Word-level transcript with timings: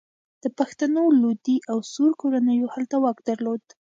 د 0.43 0.45
پښتنو 0.57 1.03
لودي 1.21 1.57
او 1.71 1.77
سور 1.93 2.11
کورنیو 2.21 2.67
هلته 2.75 2.95
واک 3.03 3.17
درلود. 3.29 3.63